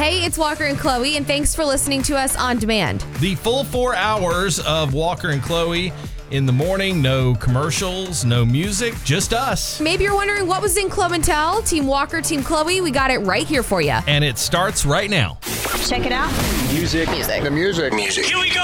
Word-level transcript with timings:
Hey, 0.00 0.24
it's 0.24 0.38
Walker 0.38 0.64
and 0.64 0.78
Chloe, 0.78 1.18
and 1.18 1.26
thanks 1.26 1.54
for 1.54 1.62
listening 1.62 2.00
to 2.04 2.16
us 2.16 2.34
on 2.34 2.56
demand. 2.56 3.04
The 3.18 3.34
full 3.34 3.64
four 3.64 3.94
hours 3.94 4.58
of 4.60 4.94
Walker 4.94 5.28
and 5.28 5.42
Chloe 5.42 5.92
in 6.30 6.46
the 6.46 6.52
morning. 6.52 7.02
No 7.02 7.34
commercials, 7.34 8.24
no 8.24 8.44
music, 8.44 8.94
just 9.04 9.32
us. 9.32 9.80
Maybe 9.80 10.04
you're 10.04 10.14
wondering 10.14 10.46
what 10.46 10.62
was 10.62 10.76
in 10.76 10.88
Club 10.88 11.12
and 11.12 11.22
Tell, 11.22 11.62
Team 11.62 11.86
Walker, 11.86 12.20
Team 12.20 12.42
Chloe. 12.42 12.80
We 12.80 12.90
got 12.90 13.10
it 13.10 13.18
right 13.18 13.46
here 13.46 13.62
for 13.62 13.80
you. 13.80 13.98
And 14.06 14.24
it 14.24 14.38
starts 14.38 14.84
right 14.84 15.10
now. 15.10 15.38
Check 15.86 16.06
it 16.06 16.12
out. 16.12 16.30
Music. 16.72 17.10
Music. 17.10 17.42
The 17.42 17.50
music. 17.50 17.92
Music. 17.92 18.24
Here 18.26 18.38
we 18.38 18.50
go. 18.50 18.60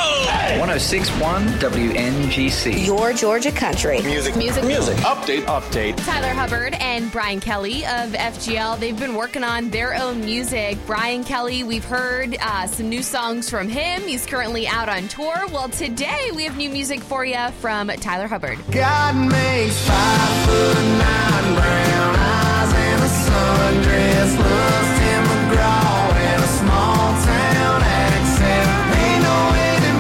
1061 0.61 1.45
WNGC. 1.59 2.87
Your 2.87 3.13
Georgia 3.13 3.51
country. 3.51 4.01
Music. 4.03 4.37
Music. 4.37 4.65
Music. 4.65 4.97
Update. 4.99 5.43
Update. 5.43 5.97
Tyler 6.05 6.33
Hubbard 6.33 6.75
and 6.75 7.11
Brian 7.11 7.41
Kelly 7.41 7.85
of 7.85 8.13
FGL. 8.13 8.79
They've 8.79 8.99
been 8.99 9.15
working 9.15 9.43
on 9.43 9.71
their 9.71 9.95
own 10.01 10.21
music. 10.21 10.79
Brian 10.87 11.25
Kelly, 11.25 11.65
we've 11.65 11.85
heard 11.85 12.37
uh, 12.41 12.67
some 12.67 12.89
new 12.89 13.03
songs 13.03 13.51
from 13.51 13.69
him. 13.69 14.03
He's 14.03 14.25
currently 14.25 14.69
out 14.69 14.89
on 14.89 15.09
tour. 15.09 15.47
Well, 15.49 15.69
today 15.69 16.31
we 16.35 16.45
have 16.45 16.57
new 16.57 16.71
music 16.71 17.01
for 17.01 17.25
you 17.25 17.49
from 17.61 17.89
Tyler 17.89 18.27
Hubbard. 18.27 18.59
God 18.71 19.15
makes 19.17 19.79
five 19.87 20.47
foot 20.47 20.77
nine 20.77 21.55
brown 21.55 22.15
eyes 22.17 22.73
and 22.75 23.03
a 23.03 23.11
sundress. 23.27 24.39
Loves 24.39 24.91
Tim 24.99 25.25
McGraw 25.25 26.13
and 26.31 26.43
a 26.43 26.49
small 26.49 27.07
town 27.25 27.83
accent. 27.83 28.69
Ain't 29.01 29.23
no 29.23 29.39
way 29.53 29.73
that 29.83 29.97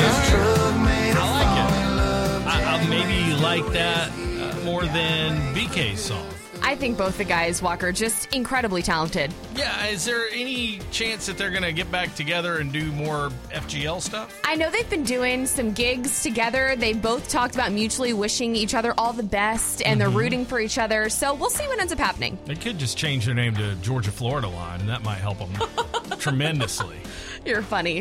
this 0.00 0.30
truck 0.30 0.74
made 0.84 1.14
I 1.16 1.24
like 1.38 1.54
it. 1.62 2.46
I, 2.46 2.76
I 2.76 2.88
maybe 2.88 3.40
like 3.40 3.66
that 3.72 4.10
uh, 4.10 4.64
more 4.64 4.84
than 4.84 5.54
BK's 5.54 6.00
song. 6.00 6.33
I 6.74 6.76
think 6.76 6.98
both 6.98 7.18
the 7.18 7.24
guys, 7.24 7.62
Walker, 7.62 7.92
just 7.92 8.34
incredibly 8.34 8.82
talented. 8.82 9.32
Yeah, 9.54 9.86
is 9.86 10.04
there 10.04 10.26
any 10.32 10.80
chance 10.90 11.24
that 11.26 11.38
they're 11.38 11.52
going 11.52 11.62
to 11.62 11.72
get 11.72 11.88
back 11.92 12.16
together 12.16 12.58
and 12.58 12.72
do 12.72 12.90
more 12.90 13.30
FGL 13.52 14.02
stuff? 14.02 14.40
I 14.42 14.56
know 14.56 14.68
they've 14.70 14.90
been 14.90 15.04
doing 15.04 15.46
some 15.46 15.70
gigs 15.70 16.24
together. 16.24 16.74
They 16.74 16.92
both 16.92 17.28
talked 17.28 17.54
about 17.54 17.70
mutually 17.70 18.12
wishing 18.12 18.56
each 18.56 18.74
other 18.74 18.92
all 18.98 19.12
the 19.12 19.22
best 19.22 19.82
and 19.82 20.00
they're 20.00 20.08
mm-hmm. 20.08 20.16
rooting 20.16 20.44
for 20.44 20.58
each 20.58 20.76
other. 20.76 21.08
So 21.10 21.32
we'll 21.32 21.48
see 21.48 21.64
what 21.68 21.78
ends 21.78 21.92
up 21.92 22.00
happening. 22.00 22.36
They 22.44 22.56
could 22.56 22.76
just 22.76 22.98
change 22.98 23.24
their 23.26 23.36
name 23.36 23.54
to 23.54 23.76
Georgia 23.76 24.10
Florida 24.10 24.48
Line, 24.48 24.80
and 24.80 24.88
that 24.88 25.04
might 25.04 25.18
help 25.18 25.38
them 25.38 25.52
tremendously. 26.18 26.98
You're 27.44 27.62
funny. 27.62 28.00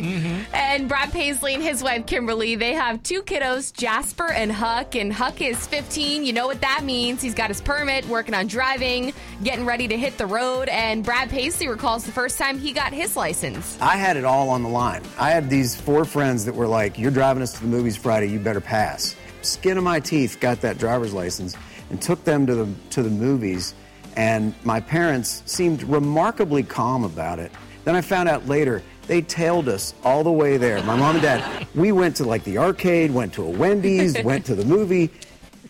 And 0.54 0.88
Brad 0.88 1.12
Paisley 1.12 1.54
and 1.54 1.64
his 1.64 1.84
wife 1.84 2.06
Kimberly, 2.06 2.56
they 2.56 2.74
have 2.74 3.04
two 3.04 3.22
kiddos, 3.22 3.74
Jasper 3.74 4.32
and 4.32 4.52
Huck. 4.52 4.96
And 4.96 5.12
Huck 5.12 5.42
is 5.42 5.68
15. 5.68 6.24
You 6.24 6.34
know 6.34 6.48
what 6.48 6.62
that 6.62 6.84
means. 6.84 7.22
He's 7.22 7.34
got 7.34 7.50
his 7.50 7.62
permit, 7.62 8.08
working 8.08 8.34
on 8.34 8.48
driving, 8.48 9.14
getting 9.44 9.66
ready 9.66 9.88
to 9.88 9.98
hit 9.98 10.18
the 10.18 10.26
road. 10.26 10.70
And 10.70 11.04
Brad 11.04 11.30
Paisley 11.30 11.68
recalls 11.68 12.06
the 12.06 12.12
first 12.12 12.38
time 12.38 12.58
he 12.58 12.72
got 12.72 12.94
his 12.94 13.16
license. 13.16 13.78
I 13.82 13.98
had 13.98 14.18
it 14.18 14.26
all 14.26 14.50
on 14.50 14.64
the 14.64 14.70
line. 14.70 15.02
I 15.20 15.32
had 15.32 15.50
these 15.50 15.80
four 15.80 16.06
friends 16.06 16.46
that 16.46 16.56
were 16.56 16.68
like, 16.68 16.98
You're 16.98 17.12
driving 17.12 17.44
us 17.44 17.54
to 17.54 17.62
the 17.62 17.68
movies 17.68 17.98
Friday, 17.98 18.28
you 18.28 18.40
better 18.40 18.62
pass. 18.62 19.16
Skin 19.42 19.78
of 19.78 19.84
my 19.84 20.00
teeth 20.00 20.38
got 20.40 20.62
that 20.62 20.78
driver's 20.78 21.14
license 21.14 21.58
and 21.90 22.02
took 22.02 22.24
them 22.24 22.46
to 22.48 22.56
the, 22.56 22.74
to 22.92 23.04
the 23.04 23.10
movies. 23.10 23.76
And 24.16 24.54
my 24.64 24.80
parents 24.80 25.44
seemed 25.46 25.84
remarkably 25.84 26.64
calm 26.64 27.04
about 27.04 27.40
it. 27.40 27.52
Then 27.84 27.96
I 27.96 28.02
found 28.02 28.30
out 28.30 28.48
later 28.48 28.82
they 29.08 29.22
tailed 29.22 29.68
us 29.70 29.94
all 30.04 30.24
the 30.24 30.32
way 30.32 30.58
there. 30.58 30.82
My 30.84 30.96
mom 30.96 31.16
and 31.16 31.22
dad, 31.22 31.68
we 31.76 31.92
went 31.92 32.16
to 32.18 32.24
like 32.24 32.44
the 32.44 32.58
arcade, 32.58 33.12
went 33.12 33.34
to 33.34 33.44
a 33.44 33.50
Wendy's, 33.50 34.18
went 34.24 34.46
to 34.46 34.56
the 34.56 34.66
movie, 34.66 35.10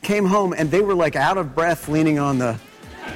came 0.01 0.25
home, 0.25 0.53
and 0.57 0.69
they 0.69 0.81
were 0.81 0.95
like 0.95 1.15
out 1.15 1.37
of 1.37 1.55
breath 1.55 1.87
leaning 1.89 2.19
on 2.19 2.37
the 2.37 2.57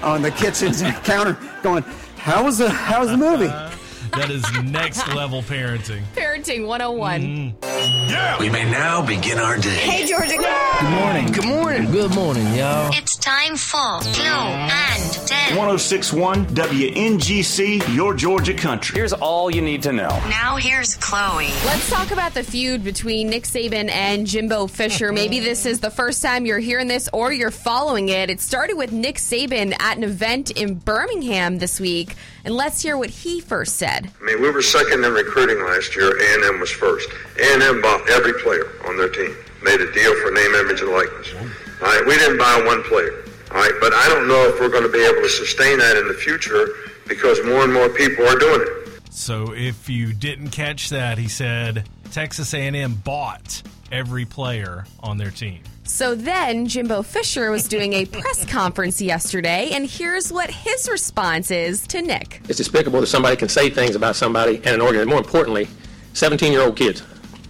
on 0.02 0.22
the 0.22 0.32
kitchen 0.32 0.74
counter 1.04 1.38
going, 1.64 1.84
How 2.18 2.44
was 2.44 2.58
the 2.58 2.70
how 2.70 3.02
was 3.02 3.12
the 3.12 3.18
movie? 3.18 3.46
Uh-huh. 3.48 3.77
That 4.18 4.32
is 4.32 4.44
next 4.64 5.08
level 5.14 5.44
parenting. 5.44 6.02
Parenting 6.16 6.66
101. 6.66 7.22
Mm-hmm. 7.22 8.42
We 8.42 8.50
may 8.50 8.70
now 8.70 9.06
begin 9.06 9.38
our 9.38 9.58
day. 9.58 9.70
Hey, 9.70 10.08
Georgia. 10.08 10.38
Good 10.38 10.90
morning. 10.90 11.32
Good 11.32 11.46
morning. 11.46 11.92
Good 11.92 12.16
morning, 12.16 12.46
y'all. 12.56 12.90
It's 12.94 13.16
time 13.18 13.56
for 13.56 14.00
Clue 14.02 14.24
and 14.24 15.28
Tell. 15.28 15.58
1061 15.58 16.48
WNGC, 16.48 17.96
your 17.96 18.16
Georgia 18.16 18.54
country. 18.54 18.98
Here's 18.98 19.14
all 19.14 19.52
you 19.52 19.62
need 19.62 19.84
to 19.84 19.94
know. 19.94 20.10
Now 20.30 20.56
here's 20.58 20.96
Chloe. 20.96 21.48
Let's 21.66 21.90
talk 21.90 22.12
about 22.12 22.34
the 22.34 22.44
feud 22.44 22.84
between 22.84 23.30
Nick 23.30 23.44
Saban 23.44 23.90
and 23.90 24.26
Jimbo 24.26 24.68
Fisher. 24.68 25.12
Maybe 25.12 25.40
this 25.40 25.66
is 25.66 25.80
the 25.80 25.92
first 25.92 26.24
time 26.24 26.46
you're 26.46 26.60
hearing 26.60 26.88
this 26.88 27.08
or 27.14 27.32
you're 27.32 27.52
following 27.52 28.10
it. 28.10 28.30
It 28.30 28.42
started 28.42 28.78
with 28.78 28.92
Nick 28.92 29.18
Saban 29.18 29.80
at 29.80 29.98
an 29.98 30.04
event 30.04 30.52
in 30.52 30.76
Birmingham 30.76 31.60
this 31.60 31.80
week. 31.80 32.16
And 32.44 32.56
let's 32.56 32.82
hear 32.82 32.98
what 32.98 33.10
he 33.10 33.42
first 33.42 33.76
said. 33.76 34.07
I 34.20 34.26
mean, 34.26 34.42
we 34.42 34.50
were 34.50 34.62
second 34.62 35.04
in 35.04 35.14
recruiting 35.14 35.64
last 35.64 35.96
year. 35.96 36.18
A&M 36.18 36.60
was 36.60 36.72
first. 36.72 37.10
A&M 37.40 37.82
bought 37.82 38.10
every 38.10 38.34
player 38.42 38.68
on 38.88 38.98
their 38.98 39.10
team. 39.10 39.36
Made 39.64 39.82
a 39.82 39.92
deal 39.92 40.16
for 40.22 40.32
name, 40.32 40.54
image, 40.56 40.82
and 40.82 40.92
likeness. 40.92 41.34
All 41.36 41.88
right, 41.88 42.04
we 42.06 42.18
didn't 42.18 42.38
buy 42.38 42.62
one 42.66 42.84
player. 42.84 43.24
All 43.52 43.58
right, 43.58 43.74
but 43.80 43.94
I 43.94 44.08
don't 44.10 44.28
know 44.28 44.48
if 44.48 44.60
we're 44.60 44.70
going 44.70 44.84
to 44.84 44.92
be 44.92 45.04
able 45.04 45.22
to 45.22 45.30
sustain 45.30 45.80
that 45.80 45.98
in 45.98 46.08
the 46.08 46.14
future 46.14 46.70
because 47.08 47.44
more 47.46 47.64
and 47.64 47.74
more 47.74 47.90
people 47.90 48.28
are 48.28 48.38
doing 48.38 48.62
it. 48.62 49.02
So 49.10 49.54
if 49.54 49.90
you 49.90 50.14
didn't 50.14 50.50
catch 50.50 50.90
that, 50.90 51.18
he 51.18 51.28
said 51.28 51.88
Texas 52.12 52.54
A&M 52.54 52.96
bought 52.96 53.62
every 53.92 54.26
player 54.26 54.86
on 55.00 55.18
their 55.18 55.32
team. 55.32 55.60
So 55.84 56.16
then 56.16 56.68
Jimbo 56.68 57.02
Fisher 57.02 57.50
was 57.50 57.68
doing 57.68 57.94
a 57.94 58.06
press 58.06 58.46
conference 58.46 59.02
yesterday, 59.02 59.70
and 59.72 59.86
here's 59.86 60.34
what 60.34 60.50
his 60.50 60.90
response 60.90 61.50
is 61.50 61.88
to 61.88 62.02
Nick. 62.02 62.42
It's 62.50 62.58
despicable 62.58 63.00
that 63.00 63.08
somebody 63.08 63.38
can 63.38 63.48
say 63.48 63.70
things 63.70 63.96
about 63.96 64.16
somebody 64.16 64.58
and 64.58 64.68
an 64.68 64.82
organ. 64.82 65.08
More 65.08 65.20
importantly, 65.20 65.68
17 66.14 66.52
year 66.52 66.62
old 66.62 66.76
kids. 66.76 67.04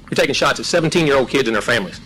You're 0.09 0.15
taking 0.15 0.35
shots 0.35 0.59
at 0.59 0.65
17 0.65 1.07
year 1.07 1.17
old 1.17 1.29
kids 1.29 1.47
and 1.47 1.55
their 1.55 1.61
families. 1.61 1.99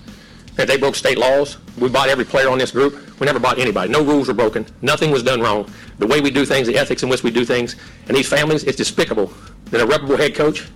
If 0.58 0.68
they 0.68 0.78
broke 0.78 0.96
state 0.96 1.18
laws, 1.18 1.58
we 1.78 1.90
bought 1.90 2.10
every 2.10 2.26
player 2.26 2.50
on 2.50 2.58
this 2.58 2.72
group. 2.72 3.20
We 3.20 3.26
never 3.26 3.40
bought 3.40 3.60
anybody. 3.60 3.92
No 3.92 4.04
rules 4.04 4.28
were 4.28 4.34
broken. 4.34 4.66
Nothing 4.82 5.12
was 5.12 5.24
done 5.24 5.42
wrong. 5.42 5.70
The 5.98 6.08
way 6.08 6.22
we 6.22 6.32
do 6.32 6.46
things, 6.46 6.68
the 6.68 6.78
ethics 6.78 7.04
in 7.04 7.10
which 7.10 7.24
we 7.24 7.32
do 7.32 7.46
things, 7.46 7.76
and 8.08 8.16
these 8.16 8.28
families, 8.28 8.64
it's 8.64 8.78
despicable 8.78 9.32
that 9.66 9.82
a 9.82 9.86
reputable 9.86 10.18
head 10.18 10.36
coach 10.36 10.68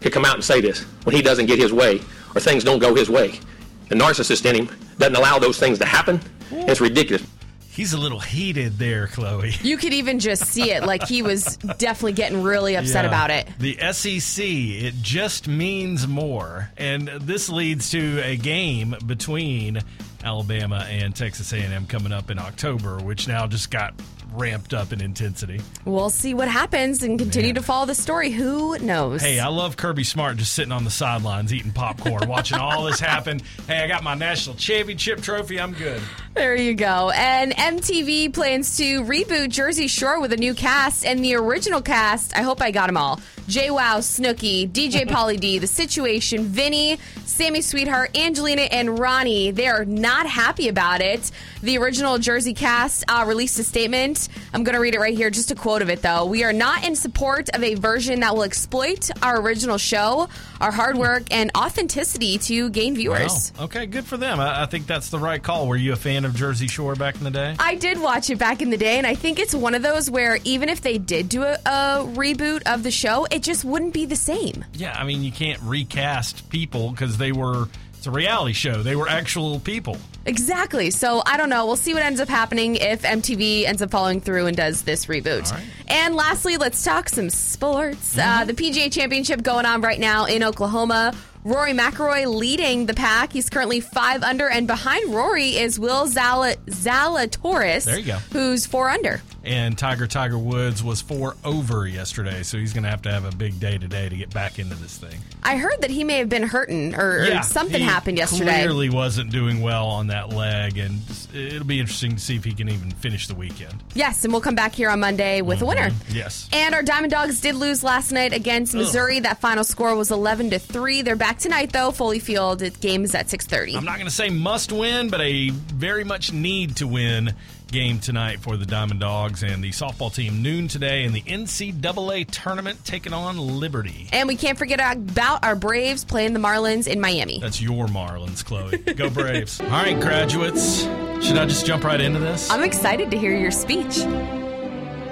could 0.00 0.12
come 0.12 0.24
out 0.24 0.34
and 0.34 0.44
say 0.44 0.60
this 0.60 0.82
when 1.04 1.14
he 1.14 1.22
doesn't 1.22 1.46
get 1.46 1.58
his 1.58 1.72
way 1.72 2.00
or 2.36 2.40
things 2.40 2.62
don't 2.64 2.78
go 2.78 2.94
his 2.94 3.08
way. 3.08 3.40
The 3.88 3.94
narcissist 3.94 4.44
in 4.44 4.66
him 4.66 4.76
doesn't 4.98 5.16
allow 5.16 5.38
those 5.38 5.58
things 5.58 5.78
to 5.78 5.86
happen. 5.86 6.20
It's 6.50 6.80
ridiculous. 6.80 7.24
He's 7.70 7.92
a 7.92 7.98
little 7.98 8.20
heated 8.20 8.78
there, 8.78 9.06
Chloe. 9.06 9.52
You 9.62 9.76
could 9.76 9.92
even 9.92 10.18
just 10.18 10.46
see 10.46 10.70
it, 10.70 10.84
like 10.84 11.06
he 11.06 11.20
was 11.22 11.56
definitely 11.78 12.14
getting 12.14 12.42
really 12.42 12.74
upset 12.74 13.04
Yeah. 13.04 13.08
about 13.08 13.30
it. 13.30 13.48
The 13.58 13.76
SEC, 13.92 14.42
it 14.44 14.94
just 15.02 15.46
means 15.46 16.06
more, 16.08 16.70
and 16.78 17.08
this 17.20 17.48
leads 17.50 17.90
to 17.90 18.20
a 18.24 18.36
game 18.36 18.96
between 19.06 19.80
Alabama 20.24 20.86
and 20.90 21.14
Texas 21.14 21.52
A&M 21.52 21.86
coming 21.86 22.12
up 22.12 22.30
in 22.30 22.38
October, 22.38 22.96
which 22.98 23.28
now 23.28 23.46
just 23.46 23.70
got 23.70 23.94
ramped 24.36 24.74
up 24.74 24.92
in 24.92 25.00
intensity. 25.00 25.60
We'll 25.84 26.10
see 26.10 26.34
what 26.34 26.48
happens 26.48 27.02
and 27.02 27.18
continue 27.18 27.52
to 27.54 27.62
follow 27.62 27.86
the 27.86 27.94
story. 27.94 28.30
Who 28.30 28.78
knows? 28.78 29.22
Hey, 29.22 29.40
I 29.40 29.48
love 29.48 29.76
Kirby 29.76 30.04
Smart 30.04 30.36
just 30.36 30.52
sitting 30.52 30.72
on 30.72 30.84
the 30.84 30.90
sidelines 30.90 31.52
eating 31.52 31.72
popcorn, 31.72 32.28
watching 32.28 32.58
all 32.58 32.84
this 32.84 33.00
happen. 33.00 33.40
Hey, 33.66 33.82
I 33.82 33.88
got 33.88 34.02
my 34.02 34.14
national 34.14 34.56
championship 34.56 35.20
trophy. 35.22 35.60
I'm 35.60 35.72
good. 35.72 36.00
There 36.34 36.54
you 36.54 36.74
go. 36.74 37.10
And 37.14 37.52
MTV 37.52 38.32
plans 38.32 38.76
to 38.76 39.02
reboot 39.04 39.48
Jersey 39.48 39.86
Shore 39.86 40.20
with 40.20 40.32
a 40.32 40.36
new 40.36 40.54
cast. 40.54 41.04
And 41.06 41.24
the 41.24 41.34
original 41.34 41.80
cast, 41.80 42.36
I 42.36 42.42
hope 42.42 42.60
I 42.60 42.70
got 42.70 42.86
them 42.88 42.96
all. 42.96 43.20
JWoww, 43.48 44.00
Snooki, 44.00 44.68
DJ 44.68 45.06
Pauly 45.08 45.38
D, 45.38 45.58
The 45.58 45.66
Situation, 45.66 46.44
Vinny, 46.44 46.98
Sammy 47.24 47.60
Sweetheart, 47.60 48.16
Angelina, 48.16 48.62
and 48.62 48.98
Ronnie. 48.98 49.50
They 49.50 49.68
are 49.68 49.84
not 49.84 50.26
happy 50.26 50.68
about 50.68 51.00
it. 51.00 51.30
The 51.62 51.78
original 51.78 52.18
Jersey 52.18 52.54
cast 52.54 53.04
uh, 53.08 53.24
released 53.26 53.58
a 53.58 53.64
statement. 53.64 54.25
I'm 54.52 54.64
going 54.64 54.74
to 54.74 54.80
read 54.80 54.94
it 54.94 55.00
right 55.00 55.16
here, 55.16 55.30
just 55.30 55.50
a 55.50 55.54
quote 55.54 55.82
of 55.82 55.90
it 55.90 56.02
though. 56.02 56.26
We 56.26 56.44
are 56.44 56.52
not 56.52 56.86
in 56.86 56.96
support 56.96 57.48
of 57.50 57.62
a 57.62 57.74
version 57.74 58.20
that 58.20 58.34
will 58.34 58.44
exploit 58.44 59.10
our 59.22 59.40
original 59.40 59.78
show, 59.78 60.28
our 60.60 60.70
hard 60.72 60.96
work, 60.96 61.24
and 61.30 61.50
authenticity 61.56 62.38
to 62.38 62.70
gain 62.70 62.94
viewers. 62.94 63.52
Wow. 63.58 63.64
Okay, 63.64 63.86
good 63.86 64.04
for 64.04 64.16
them. 64.16 64.40
I, 64.40 64.62
I 64.62 64.66
think 64.66 64.86
that's 64.86 65.10
the 65.10 65.18
right 65.18 65.42
call. 65.42 65.66
Were 65.68 65.76
you 65.76 65.92
a 65.92 65.96
fan 65.96 66.24
of 66.24 66.34
Jersey 66.34 66.68
Shore 66.68 66.94
back 66.94 67.16
in 67.16 67.24
the 67.24 67.30
day? 67.30 67.56
I 67.58 67.74
did 67.74 68.00
watch 68.00 68.30
it 68.30 68.38
back 68.38 68.62
in 68.62 68.70
the 68.70 68.76
day, 68.76 68.98
and 68.98 69.06
I 69.06 69.14
think 69.14 69.38
it's 69.38 69.54
one 69.54 69.74
of 69.74 69.82
those 69.82 70.10
where 70.10 70.38
even 70.44 70.68
if 70.68 70.80
they 70.80 70.98
did 70.98 71.28
do 71.28 71.42
a, 71.42 71.54
a 71.54 72.04
reboot 72.06 72.62
of 72.66 72.82
the 72.82 72.90
show, 72.90 73.26
it 73.30 73.42
just 73.42 73.64
wouldn't 73.64 73.92
be 73.92 74.06
the 74.06 74.16
same. 74.16 74.64
Yeah, 74.74 74.96
I 74.98 75.04
mean, 75.04 75.22
you 75.22 75.32
can't 75.32 75.60
recast 75.62 76.48
people 76.50 76.90
because 76.90 77.18
they 77.18 77.32
were. 77.32 77.68
It's 77.94 78.06
a 78.06 78.10
reality 78.10 78.52
show. 78.52 78.82
They 78.82 78.96
were 78.96 79.08
actual 79.08 79.58
people. 79.60 79.96
Exactly. 80.26 80.90
So 80.90 81.22
I 81.24 81.36
don't 81.36 81.48
know. 81.48 81.64
We'll 81.66 81.76
see 81.76 81.94
what 81.94 82.02
ends 82.02 82.20
up 82.20 82.28
happening 82.28 82.76
if 82.76 83.02
MTV 83.02 83.64
ends 83.64 83.80
up 83.80 83.90
following 83.90 84.20
through 84.20 84.46
and 84.46 84.56
does 84.56 84.82
this 84.82 85.06
reboot. 85.06 85.50
And 85.88 86.14
lastly, 86.14 86.56
let's 86.56 86.82
talk 86.84 87.08
some 87.08 87.30
sports. 87.30 88.18
Uh, 88.18 88.44
the 88.44 88.52
PGA 88.52 88.92
Championship 88.92 89.42
going 89.42 89.66
on 89.66 89.80
right 89.80 89.98
now 90.00 90.24
in 90.26 90.42
Oklahoma. 90.42 91.14
Rory 91.44 91.72
McIlroy 91.72 92.26
leading 92.26 92.86
the 92.86 92.94
pack. 92.94 93.32
He's 93.32 93.48
currently 93.48 93.78
five 93.78 94.24
under, 94.24 94.48
and 94.48 94.66
behind 94.66 95.14
Rory 95.14 95.56
is 95.56 95.78
Will 95.78 96.08
Zala- 96.08 96.56
Zalatoris, 96.66 97.84
There 97.84 97.98
you 98.00 98.04
go. 98.06 98.16
who's 98.32 98.66
four 98.66 98.90
under. 98.90 99.22
And 99.46 99.78
Tiger 99.78 100.08
Tiger 100.08 100.36
Woods 100.36 100.82
was 100.82 101.00
four 101.00 101.36
over 101.44 101.86
yesterday, 101.86 102.42
so 102.42 102.58
he's 102.58 102.72
going 102.72 102.82
to 102.82 102.90
have 102.90 103.02
to 103.02 103.12
have 103.12 103.24
a 103.24 103.36
big 103.36 103.60
day 103.60 103.78
today 103.78 104.08
to 104.08 104.16
get 104.16 104.34
back 104.34 104.58
into 104.58 104.74
this 104.74 104.98
thing. 104.98 105.20
I 105.44 105.56
heard 105.56 105.82
that 105.82 105.90
he 105.90 106.02
may 106.02 106.18
have 106.18 106.28
been 106.28 106.42
hurting 106.42 106.96
or, 106.96 107.20
or 107.30 107.42
something 107.44 107.80
happened 107.80 108.18
yesterday. 108.18 108.56
He 108.56 108.62
clearly 108.62 108.90
wasn't 108.90 109.30
doing 109.30 109.60
well 109.60 109.86
on 109.86 110.08
that 110.08 110.30
leg, 110.30 110.78
and 110.78 111.00
it'll 111.32 111.64
be 111.64 111.78
interesting 111.78 112.16
to 112.16 112.18
see 112.18 112.34
if 112.34 112.42
he 112.42 112.54
can 112.54 112.68
even 112.68 112.90
finish 112.90 113.28
the 113.28 113.36
weekend. 113.36 113.84
Yes, 113.94 114.24
and 114.24 114.32
we'll 114.32 114.42
come 114.42 114.56
back 114.56 114.74
here 114.74 114.90
on 114.90 114.98
Monday 114.98 115.42
with 115.42 115.58
a 115.58 115.64
mm-hmm. 115.64 115.68
winner. 115.68 115.94
Yes. 116.10 116.48
And 116.52 116.74
our 116.74 116.82
Diamond 116.82 117.12
Dogs 117.12 117.40
did 117.40 117.54
lose 117.54 117.84
last 117.84 118.10
night 118.10 118.32
against 118.32 118.74
Missouri. 118.74 119.20
That 119.20 119.40
final 119.40 119.62
score 119.62 119.94
was 119.94 120.10
11 120.10 120.50
to 120.50 120.58
3. 120.58 121.02
They're 121.02 121.14
back 121.14 121.38
tonight 121.38 121.72
though. 121.72 121.92
Foley 121.92 122.18
Field 122.18 122.64
game 122.80 123.04
is 123.04 123.14
at 123.14 123.28
6:30. 123.28 123.76
I'm 123.76 123.84
not 123.84 123.94
going 123.94 124.08
to 124.08 124.14
say 124.14 124.28
must 124.28 124.72
win, 124.72 125.08
but 125.08 125.20
a 125.20 125.50
very 125.50 126.02
much 126.02 126.32
need 126.32 126.76
to 126.76 126.88
win 126.88 127.32
game 127.70 127.98
tonight 127.98 128.40
for 128.40 128.56
the 128.56 128.66
Diamond 128.66 129.00
Dogs 129.00 129.35
and 129.42 129.62
the 129.62 129.70
softball 129.70 130.14
team 130.14 130.42
noon 130.42 130.68
today 130.68 131.04
in 131.04 131.12
the 131.12 131.22
NCAA 131.22 132.30
tournament 132.30 132.84
taking 132.84 133.12
on 133.12 133.38
Liberty. 133.38 134.08
And 134.12 134.28
we 134.28 134.36
can't 134.36 134.58
forget 134.58 134.80
about 134.80 135.44
our 135.44 135.56
Braves 135.56 136.04
playing 136.04 136.32
the 136.32 136.40
Marlins 136.40 136.86
in 136.86 137.00
Miami. 137.00 137.38
That's 137.40 137.60
your 137.60 137.86
Marlins, 137.86 138.44
Chloe. 138.44 138.78
Go 138.78 139.10
Braves. 139.16 139.60
All 139.60 139.68
right, 139.68 139.98
graduates. 140.00 140.82
Should 141.24 141.38
I 141.38 141.46
just 141.46 141.66
jump 141.66 141.84
right 141.84 142.00
into 142.00 142.18
this? 142.18 142.50
I'm 142.50 142.62
excited 142.62 143.10
to 143.10 143.18
hear 143.18 143.36
your 143.36 143.50
speech. 143.50 143.96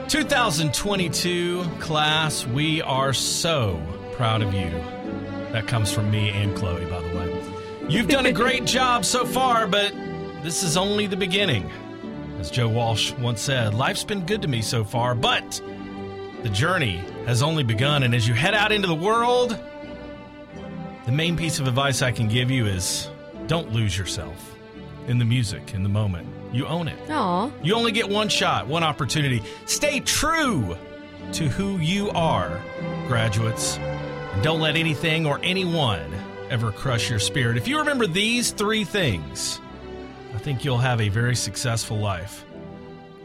2022 0.09 1.65
class, 1.81 2.47
we 2.47 2.83
are 2.83 3.13
so 3.13 3.81
proud 4.13 4.43
of 4.43 4.53
you. 4.55 4.71
That 5.53 5.67
comes 5.67 5.93
from 5.93 6.11
me 6.11 6.31
and 6.31 6.55
Chloe, 6.57 6.85
by 6.87 7.01
the 7.01 7.17
way. 7.17 7.45
You've 7.89 8.09
done 8.09 8.27
a 8.27 8.33
great 8.33 8.65
job 8.67 9.05
so 9.05 9.25
far, 9.25 9.67
but 9.67 9.93
this 10.43 10.63
is 10.63 10.77
only 10.77 11.07
the 11.07 11.17
beginning. 11.17 11.71
As 12.45 12.51
Joe 12.51 12.69
Walsh 12.69 13.13
once 13.13 13.41
said, 13.41 13.73
life's 13.73 14.05
been 14.05 14.27
good 14.27 14.43
to 14.43 14.49
me 14.49 14.61
so 14.61 14.85
far, 14.85 15.15
but 15.15 15.63
the 16.43 16.51
journey 16.51 17.03
has 17.25 17.43
only 17.43 17.63
begun. 17.63 18.03
And 18.03 18.15
as 18.15 18.29
you 18.29 18.35
head 18.35 18.53
out 18.53 18.71
into 18.71 18.87
the 18.87 18.95
world, 18.95 19.59
the 21.07 21.11
main 21.11 21.39
piece 21.39 21.59
of 21.59 21.67
advice 21.67 22.03
I 22.03 22.13
can 22.13 22.29
give 22.29 22.51
you 22.51 22.67
is 22.67 23.09
don't 23.47 23.73
lose 23.73 23.97
yourself 23.97 24.59
in 25.09 25.17
the 25.17 25.25
music, 25.25 25.73
in 25.73 25.83
the 25.83 25.89
moment. 25.89 26.29
You 26.53 26.67
own 26.67 26.87
it. 26.87 26.99
Aw. 27.11 27.51
You 27.63 27.75
only 27.77 27.93
get 27.93 28.11
one 28.11 28.29
shot, 28.29 28.67
one 28.67 28.85
opportunity. 28.85 29.43
Stay 29.65 30.01
true 30.01 30.77
to 31.33 31.49
who 31.49 31.79
you 31.79 32.11
are, 32.11 32.61
graduates. 33.07 33.79
And 33.79 34.43
don't 34.43 34.61
let 34.61 34.77
anything 34.77 35.25
or 35.25 35.41
anyone 35.43 36.13
ever 36.51 36.73
crush 36.73 37.09
your 37.09 37.21
spirit. 37.21 37.57
If 37.57 37.69
you 37.69 37.79
remember 37.79 38.07
these 38.07 38.51
three 38.51 38.85
things, 38.85 39.63
I 40.35 40.39
think 40.39 40.65
you'll 40.65 40.79
have 40.79 41.01
a 41.01 41.09
very 41.09 41.37
successful 41.37 41.97
life. 41.97 42.45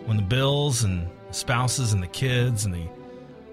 When 0.06 0.16
the 0.16 0.24
bills 0.24 0.84
and 0.84 1.08
the 1.28 1.34
spouses 1.34 1.92
and 1.92 2.04
the 2.04 2.08
kids 2.08 2.66
and 2.66 2.74
the 2.74 2.88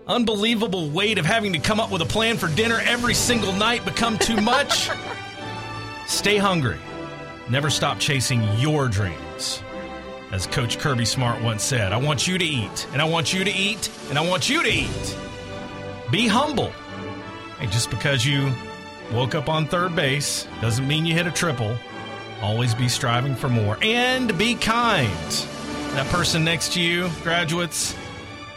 unbelievable 0.07 0.91
weight 0.91 1.19
of 1.19 1.25
having 1.25 1.53
to 1.55 1.59
come 1.59 1.81
up 1.81 1.91
with 1.91 2.03
a 2.03 2.07
plan 2.07 2.37
for 2.37 2.49
dinner 2.49 2.81
every 2.85 3.15
single 3.15 3.53
night 3.53 3.85
become 3.85 4.19
too 4.19 4.41
much, 4.41 4.91
stay 6.07 6.37
hungry. 6.37 6.79
Never 7.49 7.71
stop 7.71 7.99
chasing 7.99 8.43
your 8.59 8.89
dreams. 8.89 9.63
As 10.33 10.47
Coach 10.47 10.79
Kirby 10.79 11.05
Smart 11.05 11.43
once 11.43 11.63
said, 11.63 11.93
I 11.93 11.97
want 11.97 12.27
you 12.27 12.37
to 12.37 12.45
eat, 12.45 12.87
and 12.93 13.01
I 13.01 13.05
want 13.05 13.33
you 13.33 13.43
to 13.45 13.51
eat, 13.51 13.91
and 14.11 14.19
I 14.19 14.29
want 14.29 14.51
you 14.51 14.63
to 14.63 14.69
eat. 14.69 15.17
Be 16.11 16.27
humble. 16.27 16.73
Hey, 17.59 17.67
just 17.69 17.89
because 17.91 18.27
you 18.27 18.53
woke 19.13 19.35
up 19.35 19.49
on 19.49 19.67
third 19.67 19.97
base 19.97 20.47
doesn't 20.61 20.87
mean 20.87 21.07
you 21.07 21.15
hit 21.15 21.27
a 21.27 21.31
triple. 21.31 21.77
Always 22.43 22.75
be 22.75 22.89
striving 22.89 23.35
for 23.35 23.49
more. 23.49 23.79
And 23.83 24.37
be 24.37 24.55
kind. 24.55 25.09
That 25.95 26.07
person 26.09 26.45
next 26.45 26.73
to 26.75 26.81
you, 26.81 27.11
graduates, 27.23 27.95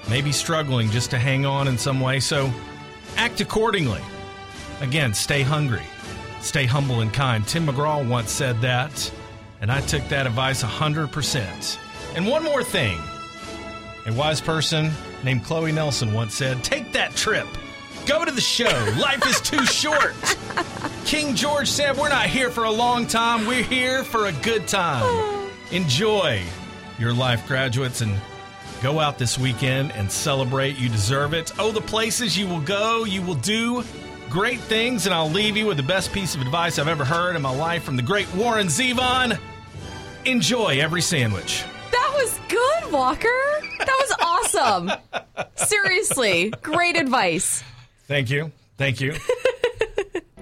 may 0.09 0.21
be 0.21 0.31
struggling 0.31 0.89
just 0.89 1.11
to 1.11 1.17
hang 1.17 1.45
on 1.45 1.67
in 1.67 1.77
some 1.77 1.99
way, 1.99 2.19
so 2.19 2.51
act 3.15 3.41
accordingly. 3.41 4.01
Again, 4.81 5.13
stay 5.13 5.41
hungry, 5.41 5.83
stay 6.41 6.65
humble 6.65 7.01
and 7.01 7.13
kind. 7.13 7.47
Tim 7.47 7.67
McGraw 7.67 8.07
once 8.07 8.31
said 8.31 8.59
that, 8.61 9.11
and 9.61 9.71
I 9.71 9.81
took 9.81 10.07
that 10.09 10.25
advice 10.25 10.63
100%. 10.63 11.77
And 12.15 12.27
one 12.27 12.43
more 12.43 12.63
thing 12.63 12.99
a 14.05 14.13
wise 14.13 14.41
person 14.41 14.91
named 15.23 15.43
Chloe 15.45 15.71
Nelson 15.71 16.13
once 16.13 16.33
said, 16.33 16.63
Take 16.63 16.93
that 16.93 17.15
trip. 17.15 17.47
Go 18.05 18.25
to 18.25 18.31
the 18.31 18.41
show. 18.41 18.95
Life 18.99 19.25
is 19.27 19.39
too 19.41 19.63
short. 19.65 20.15
King 21.09 21.33
George 21.33 21.67
said, 21.67 21.97
We're 21.97 22.09
not 22.09 22.27
here 22.27 22.51
for 22.51 22.65
a 22.65 22.71
long 22.71 23.07
time. 23.07 23.47
We're 23.47 23.63
here 23.63 24.03
for 24.03 24.27
a 24.27 24.31
good 24.31 24.67
time. 24.67 25.49
Enjoy 25.71 26.43
your 26.99 27.13
life, 27.13 27.47
graduates, 27.47 28.01
and 28.01 28.15
go 28.83 28.99
out 28.99 29.17
this 29.17 29.35
weekend 29.35 29.91
and 29.93 30.11
celebrate. 30.11 30.77
You 30.77 30.87
deserve 30.87 31.33
it. 31.33 31.51
Oh, 31.57 31.71
the 31.71 31.81
places 31.81 32.37
you 32.37 32.45
will 32.45 32.61
go, 32.61 33.05
you 33.05 33.23
will 33.23 33.33
do 33.33 33.83
great 34.29 34.59
things. 34.59 35.07
And 35.07 35.15
I'll 35.15 35.31
leave 35.31 35.57
you 35.57 35.65
with 35.65 35.77
the 35.77 35.83
best 35.83 36.13
piece 36.13 36.35
of 36.35 36.41
advice 36.41 36.77
I've 36.77 36.87
ever 36.87 37.05
heard 37.05 37.35
in 37.35 37.41
my 37.41 37.57
life 37.57 37.81
from 37.81 37.95
the 37.95 38.03
great 38.03 38.31
Warren 38.35 38.67
Zevon. 38.67 39.39
Enjoy 40.25 40.79
every 40.79 41.01
sandwich. 41.01 41.63
That 41.89 42.13
was 42.13 42.39
good, 42.49 42.91
Walker. 42.91 43.41
That 43.79 43.87
was 43.99 44.13
awesome. 44.21 44.91
Seriously, 45.55 46.53
great 46.61 46.95
advice. 46.95 47.63
Thank 48.05 48.29
you. 48.29 48.51
Thank 48.77 49.01
you. 49.01 49.15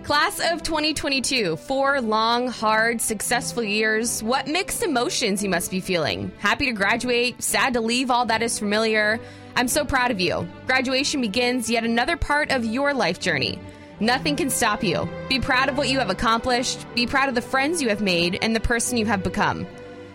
Class 0.08 0.40
of 0.40 0.64
2022, 0.64 1.58
four 1.58 2.00
long, 2.00 2.48
hard, 2.48 3.02
successful 3.02 3.62
years. 3.62 4.24
What 4.24 4.48
mixed 4.48 4.82
emotions 4.82 5.44
you 5.44 5.50
must 5.50 5.70
be 5.70 5.82
feeling? 5.82 6.32
Happy 6.38 6.68
to 6.68 6.72
graduate, 6.72 7.44
sad 7.44 7.74
to 7.74 7.82
leave 7.82 8.10
all 8.10 8.26
that 8.28 8.42
is 8.42 8.58
familiar. 8.58 9.20
I'm 9.58 9.68
so 9.68 9.84
proud 9.84 10.12
of 10.12 10.22
you. 10.22 10.48
Graduation 10.66 11.20
begins 11.20 11.70
yet 11.70 11.84
another 11.84 12.16
part 12.16 12.52
of 12.52 12.64
your 12.64 12.94
life 12.94 13.20
journey. 13.20 13.60
Nothing 14.00 14.38
can 14.38 14.50
stop 14.50 14.82
you. 14.82 15.10
Be 15.28 15.42
proud 15.42 15.68
of 15.68 15.78
what 15.78 15.90
you 15.90 16.00
have 16.00 16.10
accomplished, 16.10 16.86
be 16.96 17.06
proud 17.06 17.28
of 17.28 17.36
the 17.36 17.42
friends 17.42 17.82
you 17.82 17.90
have 17.90 18.00
made, 18.00 18.40
and 18.42 18.56
the 18.56 18.62
person 18.62 18.96
you 18.96 19.06
have 19.08 19.24
become. 19.24 19.68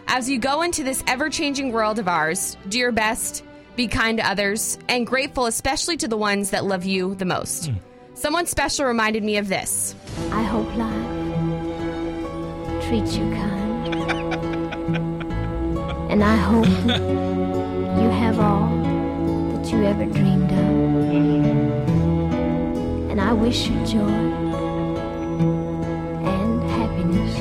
As 0.06 0.26
you 0.26 0.38
go 0.38 0.62
into 0.62 0.84
this 0.84 1.04
ever 1.06 1.28
changing 1.28 1.70
world 1.70 1.98
of 1.98 2.08
ours, 2.08 2.56
do 2.70 2.78
your 2.78 2.92
best, 2.92 3.44
be 3.76 3.88
kind 3.88 4.16
to 4.16 4.26
others, 4.26 4.78
and 4.88 5.06
grateful 5.06 5.44
especially 5.44 5.98
to 5.98 6.08
the 6.08 6.16
ones 6.16 6.48
that 6.48 6.64
love 6.64 6.86
you 6.86 7.14
the 7.14 7.26
most. 7.26 7.66
Hmm. 7.66 7.91
Someone 8.14 8.46
special 8.46 8.86
reminded 8.86 9.24
me 9.24 9.36
of 9.38 9.48
this. 9.48 9.94
I 10.30 10.42
hope 10.42 10.66
life 10.76 10.92
treats 12.86 13.16
you 13.16 13.24
kind. 13.30 13.94
and 16.12 16.22
I 16.22 16.36
hope 16.36 16.66
you 16.66 18.10
have 18.10 18.38
all 18.38 18.68
that 19.54 19.72
you 19.72 19.82
ever 19.84 20.04
dreamed 20.04 20.52
of. 20.52 20.58
And 23.10 23.18
I 23.20 23.32
wish 23.32 23.68
you 23.68 23.74
joy 23.86 23.98
and 26.28 26.62
happiness. 26.70 27.34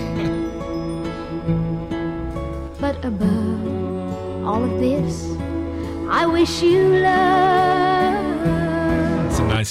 But 2.80 3.04
above 3.04 3.66
all 4.46 4.64
of 4.64 4.80
this, 4.80 5.28
I 6.10 6.26
wish 6.26 6.62
you 6.62 7.00
love. 7.00 7.81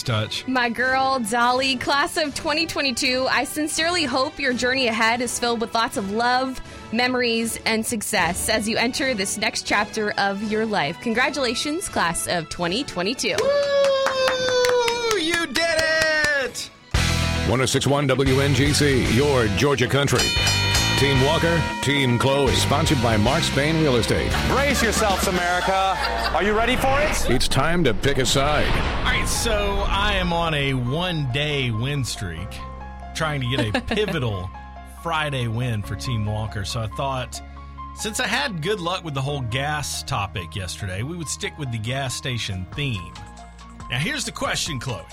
It's 0.00 0.09
a 0.09 0.12
nice 0.12 0.23
touch. 0.25 0.49
My 0.49 0.69
girl, 0.69 1.19
Dolly, 1.19 1.76
class 1.76 2.16
of 2.16 2.35
2022, 2.35 3.26
I 3.30 3.45
sincerely 3.45 4.04
hope 4.04 4.38
your 4.38 4.52
journey 4.52 4.88
ahead 4.88 5.21
is 5.21 5.38
filled 5.38 5.61
with 5.61 5.75
lots 5.75 5.97
of 5.97 6.11
love, 6.12 6.61
memories, 6.92 7.59
and 7.66 7.85
success 7.85 8.49
as 8.49 8.69
you 8.69 8.76
enter 8.76 9.14
this 9.14 9.38
next 9.38 9.66
chapter 9.66 10.12
of 10.12 10.42
your 10.50 10.66
life. 10.66 10.99
Congratulations, 11.00 11.88
class 11.88 12.26
of 12.26 12.49
2022. 12.49 13.37
Woo! 13.40 15.19
You 15.19 15.47
did 15.47 15.57
it! 15.57 16.71
1061 17.49 18.09
WNGC, 18.09 19.16
your 19.16 19.47
Georgia 19.57 19.88
country. 19.88 20.21
Team 21.00 21.23
Walker, 21.23 21.62
Team 21.80 22.19
Chloe, 22.19 22.52
sponsored 22.52 23.02
by 23.02 23.16
Mark 23.16 23.42
Spain 23.42 23.80
Real 23.80 23.97
Estate. 23.97 24.30
Brace 24.49 24.83
yourselves, 24.83 25.28
America. 25.28 25.97
Are 26.35 26.42
you 26.42 26.52
ready 26.52 26.76
for 26.76 27.00
it? 27.00 27.30
It's 27.30 27.49
time 27.49 27.83
to 27.85 27.95
pick 27.95 28.19
a 28.19 28.26
side. 28.26 28.69
All 28.69 29.04
right, 29.04 29.26
so 29.26 29.83
I 29.88 30.16
am 30.16 30.35
on 30.35 30.52
a 30.52 30.75
one 30.75 31.33
day 31.33 31.71
win 31.71 32.04
streak, 32.04 32.47
trying 33.14 33.40
to 33.40 33.57
get 33.57 33.75
a 33.75 33.80
pivotal 33.95 34.50
Friday 35.02 35.49
win 35.49 35.83
for 35.83 35.97
Team 35.97 36.26
Walker. 36.26 36.66
So 36.66 36.80
I 36.80 36.88
thought, 36.88 37.40
since 37.95 38.21
I 38.21 38.26
had 38.26 38.61
good 38.61 38.78
luck 38.78 39.02
with 39.02 39.14
the 39.14 39.23
whole 39.23 39.40
gas 39.40 40.02
topic 40.02 40.54
yesterday, 40.54 41.02
we 41.02 41.16
would 41.16 41.28
stick 41.28 41.59
with 41.59 41.73
the 41.73 41.78
gas 41.78 42.14
station 42.14 42.66
theme. 42.75 43.14
Now, 43.88 44.00
here's 44.00 44.26
the 44.26 44.33
question, 44.33 44.78
Chloe 44.78 45.07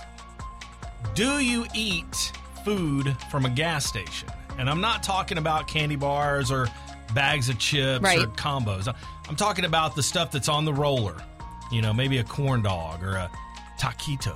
Do 1.14 1.40
you 1.40 1.66
eat 1.74 2.34
food 2.66 3.16
from 3.32 3.46
a 3.46 3.50
gas 3.50 3.86
station? 3.86 4.28
And 4.58 4.70
I'm 4.70 4.82
not 4.82 5.04
talking 5.04 5.38
about 5.38 5.68
candy 5.68 5.96
bars 5.96 6.52
or 6.52 6.68
bags 7.14 7.50
of 7.50 7.58
chips 7.60 8.02
Right. 8.04 8.20
or 8.20 8.28
combos. 8.28 8.94
I'm 9.30 9.36
talking 9.36 9.66
about 9.66 9.96
the 9.96 10.04
stuff 10.04 10.32
that's 10.32 10.50
on 10.50 10.66
the 10.66 10.74
roller. 10.74 11.16
You 11.72 11.82
know, 11.82 11.94
maybe 11.94 12.18
a 12.18 12.24
corn 12.24 12.62
dog 12.62 13.04
or 13.04 13.16
a 13.18 13.30
taquito 13.80 14.36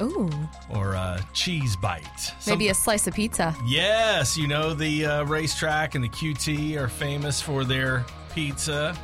Ooh, 0.00 0.30
or 0.70 0.94
a 0.94 1.20
cheese 1.34 1.76
bite. 1.76 2.02
maybe 2.46 2.64
Some- 2.66 2.70
a 2.70 2.74
slice 2.74 3.06
of 3.06 3.14
pizza. 3.14 3.54
Yes, 3.66 4.36
you 4.38 4.46
know, 4.46 4.72
the 4.72 5.04
uh, 5.04 5.24
RaceTrac 5.24 5.94
and 5.94 6.02
the 6.04 6.08
QT 6.08 6.76
are 6.76 6.88
famous 6.88 7.40
for 7.40 7.64
their 7.64 8.04
pizza. 8.34 8.96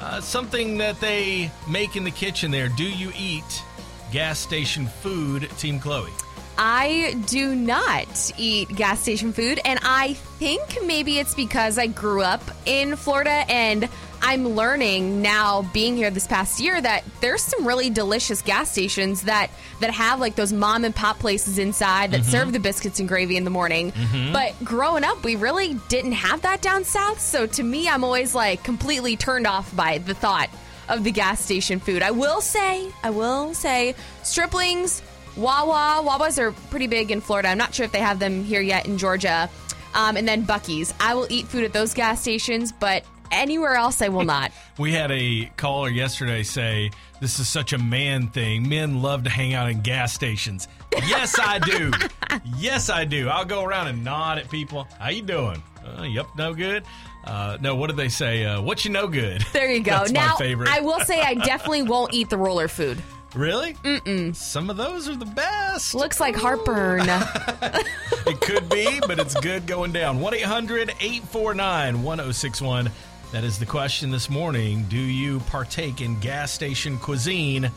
Uh, 0.00 0.20
something 0.20 0.76
that 0.78 1.00
they 1.00 1.50
make 1.68 1.96
in 1.96 2.02
the 2.04 2.10
kitchen 2.10 2.50
there. 2.50 2.68
Do 2.68 2.84
you 2.84 3.12
eat 3.16 3.62
gas 4.10 4.38
station 4.40 4.86
food, 4.86 5.48
Team 5.58 5.78
Chloe? 5.78 6.10
I 6.58 7.14
do 7.26 7.54
not 7.54 8.32
eat 8.38 8.68
gas 8.68 9.00
station 9.00 9.32
food, 9.32 9.58
and 9.64 9.78
I 9.82 10.14
think 10.38 10.78
maybe 10.84 11.18
it's 11.18 11.34
because 11.34 11.78
I 11.78 11.86
grew 11.86 12.22
up 12.22 12.42
in 12.66 12.96
Florida 12.96 13.44
and 13.48 13.88
I'm 14.24 14.46
learning 14.50 15.20
now 15.20 15.62
being 15.72 15.96
here 15.96 16.08
this 16.10 16.28
past 16.28 16.60
year 16.60 16.80
that 16.80 17.02
there's 17.20 17.42
some 17.42 17.66
really 17.66 17.90
delicious 17.90 18.40
gas 18.40 18.70
stations 18.70 19.22
that 19.22 19.50
that 19.80 19.90
have 19.90 20.20
like 20.20 20.36
those 20.36 20.52
mom 20.52 20.84
and 20.84 20.94
pop 20.94 21.18
places 21.18 21.58
inside 21.58 22.12
that 22.12 22.20
Mhm. 22.20 22.30
serve 22.30 22.52
the 22.52 22.60
biscuits 22.60 23.00
and 23.00 23.08
gravy 23.08 23.36
in 23.36 23.42
the 23.42 23.50
morning. 23.50 23.90
Mhm. 23.90 24.32
But 24.32 24.62
growing 24.62 25.02
up, 25.02 25.24
we 25.24 25.34
really 25.34 25.74
didn't 25.88 26.12
have 26.12 26.42
that 26.42 26.62
down 26.62 26.84
south, 26.84 27.20
so 27.20 27.46
to 27.46 27.62
me 27.64 27.88
I'm 27.88 28.04
always 28.04 28.32
like 28.32 28.62
completely 28.62 29.16
turned 29.16 29.46
off 29.48 29.74
by 29.74 29.98
the 29.98 30.14
thought 30.14 30.50
of 30.88 31.02
the 31.02 31.10
gas 31.10 31.40
station 31.42 31.80
food. 31.80 32.02
I 32.02 32.12
will 32.12 32.40
say, 32.40 32.86
I 33.02 33.10
will 33.10 33.54
say 33.54 33.96
Stripling's 34.22 35.02
Wawa. 35.36 36.02
Wawas 36.04 36.38
are 36.38 36.52
pretty 36.70 36.86
big 36.86 37.10
in 37.10 37.20
Florida. 37.20 37.48
I'm 37.48 37.58
not 37.58 37.74
sure 37.74 37.84
if 37.84 37.92
they 37.92 38.00
have 38.00 38.18
them 38.18 38.44
here 38.44 38.60
yet 38.60 38.86
in 38.86 38.98
Georgia. 38.98 39.48
Um, 39.94 40.16
and 40.16 40.26
then 40.26 40.46
Buc-ee's. 40.46 40.94
I 41.00 41.14
will 41.14 41.26
eat 41.30 41.46
food 41.46 41.64
at 41.64 41.72
those 41.72 41.94
gas 41.94 42.20
stations, 42.20 42.72
but 42.72 43.04
anywhere 43.30 43.74
else 43.74 44.02
I 44.02 44.08
will 44.08 44.24
not. 44.24 44.52
We 44.78 44.90
had 44.90 45.10
a 45.10 45.50
caller 45.58 45.90
yesterday 45.90 46.42
say 46.42 46.90
this 47.20 47.38
is 47.38 47.46
such 47.46 47.74
a 47.74 47.78
man 47.78 48.28
thing. 48.28 48.66
Men 48.68 49.02
love 49.02 49.24
to 49.24 49.30
hang 49.30 49.52
out 49.52 49.68
in 49.68 49.82
gas 49.82 50.14
stations. 50.14 50.66
Yes, 51.06 51.38
I 51.38 51.58
do. 51.58 51.92
yes, 52.56 52.88
I 52.88 53.04
do. 53.04 53.28
I'll 53.28 53.44
go 53.44 53.62
around 53.62 53.88
and 53.88 54.02
nod 54.02 54.38
at 54.38 54.50
people. 54.50 54.88
How 54.98 55.10
you 55.10 55.20
doing? 55.22 55.62
Uh, 55.84 56.04
yep, 56.04 56.26
no 56.38 56.54
good. 56.54 56.84
Uh, 57.24 57.58
no, 57.60 57.74
what 57.74 57.88
did 57.88 57.96
they 57.96 58.08
say? 58.08 58.46
Uh, 58.46 58.62
what 58.62 58.84
you 58.86 58.90
know 58.90 59.06
good? 59.06 59.44
There 59.52 59.70
you 59.70 59.82
go. 59.82 59.90
That's 59.98 60.10
now, 60.10 60.30
my 60.30 60.36
favorite. 60.36 60.70
I 60.70 60.80
will 60.80 61.00
say 61.00 61.20
I 61.20 61.34
definitely 61.34 61.82
won't 61.82 62.14
eat 62.14 62.30
the 62.30 62.38
roller 62.38 62.66
food. 62.66 63.00
Really? 63.34 63.74
Mm-mm. 63.74 64.34
Some 64.36 64.68
of 64.70 64.76
those 64.76 65.08
are 65.08 65.16
the 65.16 65.24
best. 65.24 65.94
Looks 65.94 66.20
like 66.20 66.36
heartburn. 66.36 67.06
It 68.24 68.40
could 68.40 68.68
be, 68.68 69.00
but 69.00 69.18
it's 69.18 69.34
good 69.40 69.66
going 69.66 69.90
down. 69.90 70.20
1 70.20 70.34
800 70.34 70.90
849 71.00 72.02
1061. 72.04 72.88
That 73.32 73.42
is 73.42 73.58
the 73.58 73.66
question 73.66 74.12
this 74.12 74.30
morning. 74.30 74.84
Do 74.88 74.96
you 74.96 75.40
partake 75.40 76.00
in 76.00 76.20
gas 76.20 76.52
station 76.52 76.98
cuisine? 76.98 77.68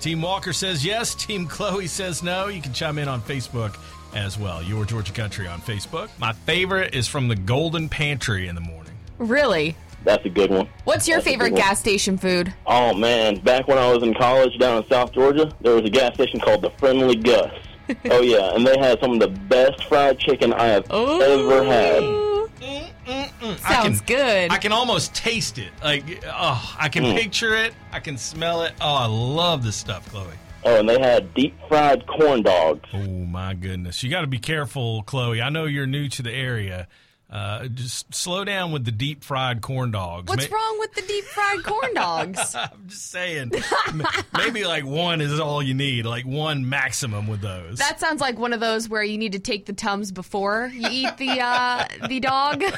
Team 0.00 0.20
Walker 0.20 0.52
says 0.52 0.84
yes. 0.84 1.14
Team 1.14 1.46
Chloe 1.46 1.86
says 1.86 2.22
no. 2.22 2.48
You 2.48 2.60
can 2.60 2.74
chime 2.74 2.98
in 2.98 3.08
on 3.08 3.22
Facebook 3.22 3.78
as 4.14 4.38
well. 4.38 4.62
Your 4.62 4.84
Georgia 4.84 5.12
Country 5.12 5.46
on 5.46 5.60
Facebook. 5.62 6.10
My 6.18 6.32
favorite 6.34 6.94
is 6.94 7.08
from 7.08 7.28
the 7.28 7.36
Golden 7.36 7.88
Pantry 7.88 8.46
in 8.48 8.54
the 8.54 8.60
morning. 8.60 8.92
really? 9.18 9.74
That's 10.04 10.24
a 10.26 10.28
good 10.28 10.50
one. 10.50 10.68
What's 10.84 11.08
your 11.08 11.16
That's 11.18 11.28
favorite 11.28 11.54
gas 11.56 11.80
station 11.80 12.18
food? 12.18 12.52
Oh 12.66 12.92
man, 12.94 13.36
back 13.40 13.66
when 13.68 13.78
I 13.78 13.90
was 13.92 14.02
in 14.02 14.14
college 14.14 14.58
down 14.58 14.82
in 14.82 14.88
South 14.88 15.12
Georgia, 15.12 15.50
there 15.60 15.74
was 15.74 15.84
a 15.84 15.90
gas 15.90 16.14
station 16.14 16.40
called 16.40 16.62
the 16.62 16.70
Friendly 16.78 17.16
Gus. 17.16 17.50
oh 18.10 18.20
yeah, 18.22 18.54
and 18.54 18.66
they 18.66 18.78
had 18.78 18.98
some 19.00 19.12
of 19.12 19.20
the 19.20 19.28
best 19.28 19.84
fried 19.84 20.18
chicken 20.18 20.52
I 20.52 20.66
have 20.66 20.90
ever 20.90 21.64
had. 21.64 22.24
Sounds 23.58 24.00
good. 24.00 24.50
I 24.50 24.58
can 24.58 24.72
almost 24.72 25.14
taste 25.14 25.58
it. 25.58 25.68
Like, 25.82 26.22
oh, 26.26 26.76
I 26.78 26.88
can 26.88 27.04
Mm. 27.04 27.14
picture 27.16 27.54
it. 27.54 27.74
I 27.92 28.00
can 28.00 28.16
smell 28.16 28.62
it. 28.62 28.72
Oh, 28.80 28.94
I 28.94 29.06
love 29.06 29.62
this 29.62 29.76
stuff, 29.76 30.08
Chloe. 30.10 30.26
Oh, 30.64 30.80
and 30.80 30.88
they 30.88 30.98
had 30.98 31.34
deep 31.34 31.54
fried 31.68 32.06
corn 32.06 32.42
dogs. 32.42 32.88
Oh 32.94 32.98
my 33.06 33.52
goodness! 33.54 34.02
You 34.02 34.10
got 34.10 34.22
to 34.22 34.26
be 34.26 34.38
careful, 34.38 35.02
Chloe. 35.02 35.42
I 35.42 35.50
know 35.50 35.66
you're 35.66 35.86
new 35.86 36.08
to 36.08 36.22
the 36.22 36.32
area. 36.32 36.88
Uh, 37.30 37.66
just 37.66 38.14
slow 38.14 38.44
down 38.44 38.70
with 38.70 38.84
the 38.84 38.92
deep 38.92 39.24
fried 39.24 39.60
corn 39.60 39.90
dogs. 39.90 40.28
What's 40.28 40.48
Ma- 40.48 40.56
wrong 40.56 40.78
with 40.78 40.92
the 40.94 41.02
deep 41.02 41.24
fried 41.24 41.64
corn 41.64 41.94
dogs? 41.94 42.54
I'm 42.54 42.84
just 42.86 43.10
saying, 43.10 43.50
maybe 44.36 44.64
like 44.64 44.84
one 44.84 45.20
is 45.20 45.40
all 45.40 45.60
you 45.62 45.74
need, 45.74 46.04
like 46.06 46.26
one 46.26 46.68
maximum 46.68 47.26
with 47.26 47.40
those. 47.40 47.78
That 47.78 47.98
sounds 47.98 48.20
like 48.20 48.38
one 48.38 48.52
of 48.52 48.60
those 48.60 48.88
where 48.88 49.02
you 49.02 49.18
need 49.18 49.32
to 49.32 49.40
take 49.40 49.66
the 49.66 49.72
tums 49.72 50.12
before 50.12 50.70
you 50.72 50.86
eat 50.90 51.16
the 51.16 51.40
uh, 51.40 51.86
the 52.08 52.20
dog. 52.20 52.62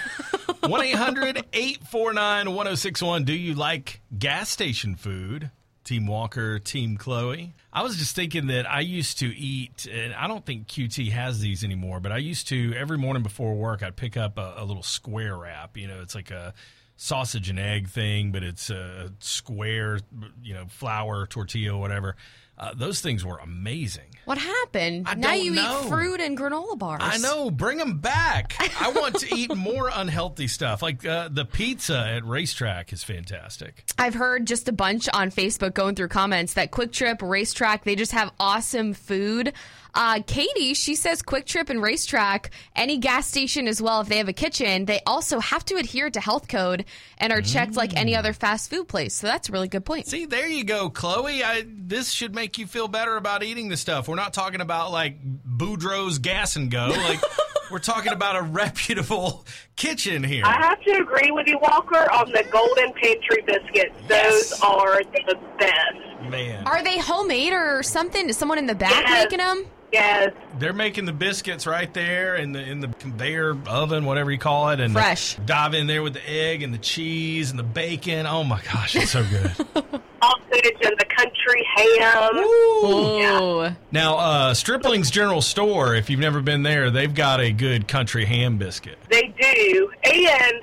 1 0.61 0.81
800 0.85 1.45
849 1.53 2.47
1061. 2.55 3.25
Do 3.25 3.35
you 3.35 3.55
like 3.55 4.00
gas 4.17 4.49
station 4.49 4.95
food? 4.97 5.50
Team 5.87 6.09
Walker, 6.09 6.59
Team 6.59 6.97
Chloe. 6.97 7.55
I 7.73 7.83
was 7.85 7.97
just 7.97 8.16
thinking 8.16 8.49
that 8.49 8.69
I 8.69 8.81
used 8.81 9.21
to 9.21 9.26
eat, 9.26 9.87
and 9.87 10.12
I 10.12 10.26
don't 10.26 10.45
think 10.45 10.66
QT 10.66 11.12
has 11.12 11.40
these 11.40 11.62
anymore, 11.62 12.00
but 12.00 12.11
I 12.11 12.19
used 12.19 12.49
to 12.49 12.75
every 12.75 12.99
morning 12.99 13.23
before 13.23 13.55
work, 13.55 13.85
I'd 13.85 13.95
pick 13.95 14.16
up 14.16 14.37
a, 14.37 14.55
a 14.57 14.64
little 14.64 14.83
square 14.83 15.37
wrap. 15.37 15.76
You 15.76 15.87
know, 15.87 16.00
it's 16.02 16.16
like 16.16 16.33
a 16.33 16.55
sausage 16.97 17.49
and 17.49 17.59
egg 17.61 17.88
thing, 17.88 18.33
but 18.33 18.43
it's 18.43 18.69
a 18.69 19.12
square, 19.21 20.00
you 20.43 20.55
know, 20.55 20.64
flour, 20.69 21.25
tortilla, 21.25 21.78
whatever. 21.78 22.16
Uh, 22.59 22.73
those 22.75 23.01
things 23.01 23.25
were 23.25 23.39
amazing. 23.39 24.05
What 24.25 24.39
happened? 24.39 25.07
I 25.09 25.15
now 25.15 25.35
you 25.35 25.53
know. 25.53 25.83
eat 25.85 25.89
fruit 25.89 26.21
and 26.21 26.37
granola 26.37 26.77
bars. 26.77 27.01
I 27.03 27.19
know. 27.19 27.49
Bring 27.51 27.79
them 27.79 27.99
back. 27.99 28.57
I 28.81 28.91
want 28.91 29.17
to 29.21 29.35
eat 29.37 29.55
more 29.57 29.89
unhealthy 29.95 30.49
stuff. 30.49 30.83
Like 30.83 31.07
uh, 31.07 31.29
the 31.31 31.45
pizza 31.45 31.97
at 31.97 32.25
RaceTrac 32.25 32.93
is 32.93 33.05
fantastic. 33.05 33.85
I've 33.99 34.15
heard 34.15 34.47
just 34.47 34.69
a 34.69 34.73
bunch 34.73 35.09
on 35.15 35.31
Facebook 35.31 35.75
going 35.75 35.95
through 35.95 36.09
comments 36.09 36.55
that 36.55 36.73
Quick 36.73 36.93
Trip, 36.93 37.19
RaceTrac, 37.19 37.85
they 37.85 37.95
just 37.95 38.13
have 38.13 38.33
awesome 38.41 38.95
food. 38.95 39.53
Uh, 39.97 40.21
Katie, 40.26 40.75
she 40.75 40.95
says 40.95 41.23
QuikTrip 41.23 41.71
and 41.71 41.81
RaceTrac, 41.81 42.50
any 42.76 42.99
gas 42.99 43.26
station 43.26 43.67
as 43.67 43.81
well, 43.81 44.03
if 44.03 44.09
they 44.09 44.19
have 44.19 44.29
a 44.29 44.35
kitchen, 44.35 44.85
they 44.85 45.00
also 45.07 45.41
have 45.41 45.65
to 45.65 45.76
adhere 45.76 46.11
to 46.11 46.21
health 46.21 46.49
code 46.49 46.85
and 47.17 47.33
are 47.33 47.41
checked 47.41 47.76
like 47.76 47.97
any 47.97 48.15
other 48.15 48.35
fast 48.35 48.69
food 48.69 48.88
place. 48.88 49.15
So 49.15 49.26
that's 49.26 49.49
a 49.49 49.53
really 49.53 49.69
good 49.69 49.87
point. 49.87 50.07
See, 50.07 50.26
there 50.26 50.47
you 50.47 50.65
go, 50.65 50.91
Chloe. 50.91 51.43
I, 51.43 51.65
this 51.67 52.11
should 52.11 52.35
make 52.35 52.59
you 52.59 52.67
feel 52.67 52.88
better 52.88 53.17
about 53.17 53.43
eating 53.43 53.69
the 53.69 53.76
stuff. 53.79 54.07
We're 54.07 54.17
not 54.17 54.35
talking 54.35 54.61
about 54.61 54.93
like 54.93 55.17
Boudreaux's 55.25 56.19
Gas 56.19 56.57
and 56.57 56.71
Go. 56.71 56.88
Like 56.88 57.21
we're 57.71 57.79
talking 57.79 58.12
about 58.12 58.37
a 58.37 58.43
reputable 58.43 59.47
kitchen 59.76 60.23
here. 60.23 60.45
I 60.45 60.61
have 60.61 60.81
to 60.83 60.91
agree 61.00 61.31
with 61.31 61.47
you, 61.47 61.59
Walker, 61.59 62.12
on 62.12 62.31
the 62.33 62.45
Golden 62.53 62.93
Pantry 62.93 63.43
biscuits. 63.47 63.95
Those 64.09 64.61
are 64.61 65.03
the 65.26 65.38
best. 65.59 66.16
Man, 66.30 66.66
Are 66.66 66.83
they 66.83 66.99
homemade 66.99 67.52
or 67.52 67.83
something? 67.83 68.28
Is 68.28 68.37
someone 68.37 68.59
in 68.59 68.66
the 68.66 68.75
back 68.75 69.04
making 69.09 69.38
them? 69.38 69.64
Yes. 69.92 70.33
they're 70.59 70.73
making 70.73 71.04
the 71.06 71.12
biscuits 71.12 71.66
right 71.66 71.92
there 71.95 72.35
in 72.37 72.52
the 72.52 72.61
in 72.61 72.80
the 72.80 72.88
conveyor 72.88 73.56
oven, 73.68 74.04
whatever 74.04 74.30
you 74.33 74.38
call 74.38 74.68
it, 74.71 74.80
and 74.80 74.92
Fresh. 74.92 75.37
dive 75.47 75.75
in 75.75 75.87
there 75.87 76.02
with 76.02 76.12
the 76.14 76.28
egg 76.28 76.62
and 76.62 76.75
the 76.75 76.78
cheese 76.78 77.50
and 77.50 77.59
the 77.59 77.62
bacon. 77.62 78.26
Oh 78.26 78.42
my 78.45 78.61
gosh, 78.62 78.97
it's 78.97 79.12
so 79.12 79.25
good. 79.30 79.52
Sausage 80.23 80.76
and 80.83 80.99
the 80.99 81.06
country 81.16 81.66
ham. 81.76 82.37
Ooh. 82.37 83.76
Now, 83.92 84.16
uh, 84.16 84.54
Stripling's 84.54 85.11
General 85.11 85.40
Store, 85.40 85.95
if 85.95 86.11
you've 86.11 86.21
never 86.21 86.40
been 86.42 86.62
there, 86.62 86.90
they've 86.90 87.14
got 87.14 87.40
a 87.40 87.52
good 87.52 87.87
country 87.87 88.25
ham 88.25 88.59
biscuit. 88.59 88.99
They 89.09 89.33
do, 89.40 89.90
and 90.04 90.54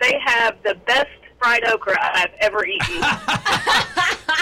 they 0.00 0.18
have 0.24 0.56
the 0.64 0.74
best 0.86 1.08
fried 1.46 1.64
okra 1.64 1.96
I've 2.00 2.34
ever 2.40 2.66
eaten. 2.66 3.02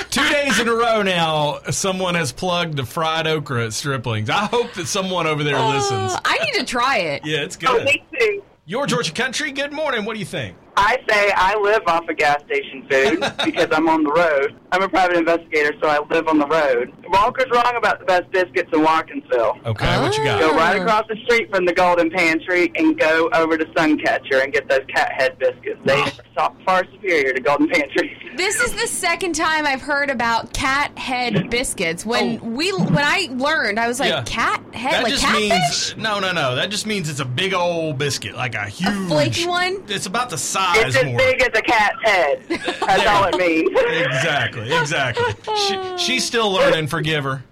Two 0.11 0.27
days 0.31 0.59
in 0.59 0.69
a 0.69 0.75
row 0.75 1.03
now, 1.03 1.61
someone 1.71 2.15
has 2.15 2.33
plugged 2.33 2.77
the 2.77 2.87
fried 2.87 3.27
okra 3.27 3.67
at 3.67 3.75
Stripling's. 3.75 4.31
I 4.31 4.47
hope 4.47 4.73
that 4.75 4.87
someone 4.87 5.27
over 5.27 5.45
there 5.45 5.61
listens. 5.61 6.13
Uh, 6.13 6.21
I 6.25 6.39
need 6.39 6.55
to 6.61 6.65
try 6.65 6.99
it. 6.99 7.27
Yeah, 7.27 7.43
it's 7.43 7.59
oh, 7.67 7.77
good. 7.77 7.85
me 7.85 8.05
too. 8.19 8.43
Your 8.65 8.87
Georgia 8.87 9.13
Country, 9.13 9.53
good 9.53 9.73
morning. 9.73 10.07
What 10.07 10.15
do 10.15 10.21
you 10.21 10.25
think? 10.25 10.57
I 10.77 10.99
say 11.09 11.33
I 11.37 11.57
live 11.57 11.83
off 11.87 12.09
of 12.09 12.17
gas 12.17 12.43
station 12.47 12.87
food 12.91 13.21
because 13.45 13.69
I'm 13.73 13.89
on 13.89 14.05
the 14.05 14.13
road. 14.13 14.57
I'm 14.73 14.83
a 14.83 14.89
private 14.89 15.17
investigator, 15.17 15.73
so 15.81 15.89
I 15.89 16.01
live 16.13 16.27
on 16.29 16.39
the 16.39 16.47
road. 16.47 16.93
Walker's 17.09 17.51
wrong 17.51 17.75
about 17.77 18.01
the 18.01 18.07
best 18.07 18.31
biscuits 18.33 18.71
in 18.73 18.81
Watkinsville. 18.81 19.65
Okay, 19.67 20.01
what 20.01 20.17
you 20.19 20.25
got? 20.25 20.41
Go 20.41 20.55
right 20.57 20.81
across 20.81 21.07
the 21.09 21.17
street 21.25 21.49
from 21.51 21.65
the 21.65 21.73
Golden 21.73 22.11
Pantry 22.11 22.73
and 22.75 22.99
go 22.99 23.29
over 23.35 23.57
to 23.57 23.65
Suncatcher 23.67 24.43
and 24.43 24.53
get 24.53 24.69
those 24.69 24.85
cat 24.89 25.13
head 25.13 25.39
biscuits. 25.39 25.81
They 25.85 26.03
are 26.37 26.53
far 26.65 26.85
superior 26.93 27.33
to 27.33 27.41
Golden 27.41 27.69
Pantry. 27.69 28.19
This 28.35 28.61
is 28.61 28.73
the 28.73 28.89
second 28.89 29.37
time 29.37 29.65
I've 29.65 29.81
heard 29.81 30.11
about 30.11 30.53
cat 30.53 30.99
head 30.99 31.51
biscuits. 31.51 32.05
When 32.05 32.41
oh. 32.43 32.45
we 32.45 32.73
when 32.73 32.99
I 32.99 33.29
learned, 33.31 33.79
I 33.79 33.87
was 33.87 34.01
like, 34.01 34.13
Oh. 34.13 34.17
Yeah. 34.17 34.23
cat 34.25 34.61
head, 34.75 34.93
That 34.93 35.03
like 35.05 35.13
just 35.13 35.25
catfish, 35.25 35.95
means 35.95 35.97
no, 35.97 36.19
no, 36.19 36.33
no. 36.33 36.57
That 36.57 36.69
just 36.71 36.85
means 36.85 37.09
it's 37.09 37.21
a 37.21 37.25
big 37.25 37.55
old 37.55 37.97
biscuit, 37.97 38.35
like 38.35 38.57
a 38.57 38.65
huge, 38.67 39.07
flaky 39.07 39.47
one. 39.47 39.85
It's 39.87 40.07
about 40.07 40.31
the 40.31 40.35
It's 40.35 40.43
size 40.75 40.97
as 40.97 41.05
more. 41.05 41.17
big 41.19 41.41
as 41.43 41.49
a 41.49 41.63
cat's 41.63 42.03
head. 42.03 42.43
That's 42.49 43.07
all 43.07 43.25
it 43.27 43.37
means. 43.39 43.71
exactly, 43.71 44.73
exactly. 44.73 45.35
She, 45.67 45.99
she's 45.99 46.25
still 46.25 46.51
learning. 46.53 46.87
Forgive 46.89 47.25
her. 47.25 47.43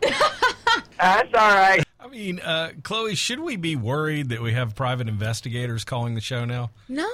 That's 0.98 1.34
all 1.34 1.54
right. 1.54 1.82
I 1.98 2.08
mean, 2.08 2.40
uh, 2.40 2.72
Chloe, 2.82 3.14
should 3.14 3.40
we 3.40 3.56
be 3.56 3.74
worried 3.74 4.28
that 4.30 4.42
we 4.42 4.52
have 4.52 4.74
private 4.74 5.08
investigators 5.08 5.82
calling 5.84 6.14
the 6.14 6.20
show 6.20 6.44
now? 6.44 6.70
No, 6.88 7.06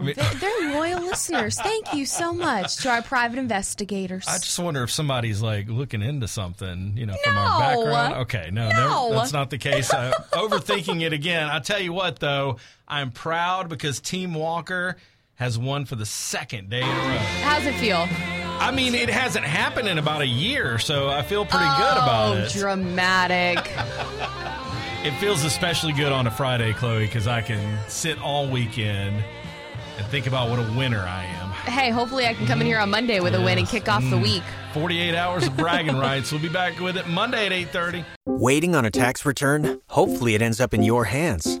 mean- 0.00 0.14
they're, 0.16 0.34
they're 0.34 0.72
loyal 0.74 1.02
listeners. 1.02 1.60
Thank 1.60 1.92
you 1.92 2.06
so 2.06 2.32
much 2.32 2.76
to 2.78 2.88
our 2.90 3.02
private 3.02 3.38
investigators. 3.38 4.24
I 4.26 4.38
just 4.38 4.58
wonder 4.58 4.82
if 4.82 4.90
somebody's 4.90 5.42
like 5.42 5.68
looking 5.68 6.00
into 6.00 6.26
something, 6.26 6.94
you 6.96 7.04
know, 7.06 7.16
from 7.22 7.36
our 7.36 7.60
background. 7.60 8.14
Okay, 8.22 8.48
no, 8.50 8.70
No. 8.70 9.10
that's 9.12 9.32
not 9.32 9.50
the 9.50 9.58
case. 9.58 9.92
Uh, 9.92 10.12
overthinking 10.32 11.02
it 11.02 11.12
again. 11.12 11.48
I 11.48 11.58
tell 11.58 11.80
you 11.80 11.92
what, 11.92 12.18
though, 12.18 12.56
I'm 12.88 13.10
proud 13.10 13.68
because 13.68 14.00
Team 14.00 14.32
Walker 14.32 14.96
has 15.36 15.58
won 15.58 15.84
for 15.84 15.96
the 15.96 16.06
second 16.06 16.70
day 16.70 16.82
in 16.82 16.88
a 16.88 16.90
row. 16.90 17.18
How's 17.42 17.64
it 17.64 17.74
feel? 17.74 18.06
I 18.58 18.70
mean, 18.70 18.94
it 18.94 19.10
hasn't 19.10 19.44
happened 19.44 19.86
in 19.86 19.98
about 19.98 20.22
a 20.22 20.26
year, 20.26 20.78
so 20.78 21.08
I 21.08 21.22
feel 21.22 21.44
pretty 21.44 21.66
good 21.76 21.96
oh, 21.98 22.02
about 22.02 22.36
it. 22.38 22.56
Oh, 22.56 22.58
dramatic. 22.58 23.72
It 25.06 25.12
feels 25.20 25.44
especially 25.44 25.92
good 25.92 26.10
on 26.10 26.26
a 26.26 26.32
Friday, 26.32 26.72
Chloe, 26.72 27.06
because 27.06 27.28
I 27.28 27.40
can 27.40 27.78
sit 27.88 28.20
all 28.20 28.50
weekend 28.50 29.22
and 29.98 30.06
think 30.08 30.26
about 30.26 30.50
what 30.50 30.58
a 30.58 30.76
winner 30.76 30.98
I 30.98 31.24
am. 31.24 31.50
hey, 31.70 31.90
hopefully 31.90 32.26
I 32.26 32.34
can 32.34 32.44
come 32.48 32.60
in 32.60 32.66
here 32.66 32.80
on 32.80 32.90
Monday 32.90 33.20
with 33.20 33.36
a 33.36 33.40
win 33.40 33.58
and 33.58 33.68
kick 33.68 33.88
off 33.88 34.02
the 34.02 34.16
mm-hmm. 34.16 34.22
week. 34.22 34.42
48 34.74 35.14
hours 35.14 35.46
of 35.46 35.56
bragging 35.56 35.96
rights. 36.00 36.32
We'll 36.32 36.42
be 36.42 36.48
back 36.48 36.80
with 36.80 36.96
it 36.96 37.06
Monday 37.06 37.46
at 37.46 37.52
8:30. 37.52 38.04
Waiting 38.26 38.74
on 38.74 38.84
a 38.84 38.90
tax 38.90 39.24
return? 39.24 39.80
Hopefully, 39.90 40.34
it 40.34 40.42
ends 40.42 40.60
up 40.60 40.74
in 40.74 40.82
your 40.82 41.04
hands. 41.04 41.60